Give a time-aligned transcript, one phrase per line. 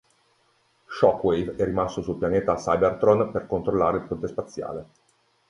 [0.89, 4.85] Shockwave è rimasto sul pianeta Cybertron per controllare il Ponte Spaziale.